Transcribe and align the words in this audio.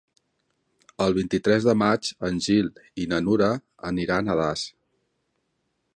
El 1.05 1.13
vint-i-tres 1.17 1.67
de 1.67 1.75
maig 1.81 2.09
en 2.29 2.41
Gil 2.47 2.71
i 3.03 3.07
na 3.13 3.21
Nura 3.27 3.53
aniran 3.93 4.29
a 4.29 4.39
Das. 4.45 4.65